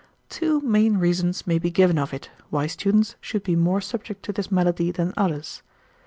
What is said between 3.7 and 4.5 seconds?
subject to